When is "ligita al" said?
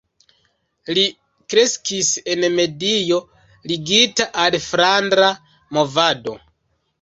3.73-4.59